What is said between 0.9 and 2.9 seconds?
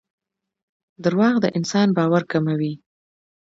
دراوغ دانسان باور کموي